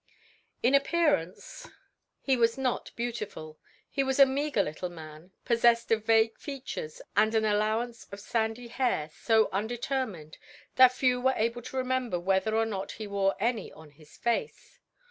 In 0.63 0.73
appearance 0.73 1.67
he 2.21 2.35
was 2.35 2.57
not 2.57 2.89
beautiful: 2.95 3.59
he 3.87 4.03
was 4.03 4.17
a 4.17 4.25
meagre 4.25 4.63
little 4.63 4.89
man, 4.89 5.31
possessed 5.45 5.91
of 5.91 6.05
vague 6.07 6.39
features 6.39 7.03
and 7.15 7.35
an 7.35 7.45
allowance 7.45 8.05
of 8.11 8.19
sandy 8.19 8.69
hair 8.69 9.11
so 9.13 9.47
undetermined 9.51 10.39
that 10.75 10.91
few 10.91 11.21
were 11.21 11.35
able 11.35 11.61
to 11.61 11.77
remember 11.77 12.19
whether 12.19 12.55
or 12.55 12.65
not 12.65 12.93
he 12.93 13.05
wore 13.05 13.35
any 13.39 13.71
on 13.73 13.91
his 13.91 14.17
face. 14.17 14.79